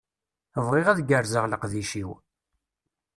Bɣiɣ 0.67 0.87
ad 0.89 0.99
gerrzeɣ 1.09 1.45
leqdic-iw. 1.47 2.09